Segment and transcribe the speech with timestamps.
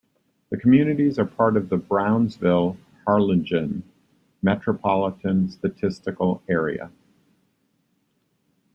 [0.49, 3.83] The communities are part of the Brownsville-Harlingen
[4.41, 6.89] Metropolitan Statistical Area.